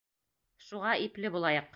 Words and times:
Шуға 0.69 0.93
ипле 1.07 1.33
булайыҡ. 1.37 1.69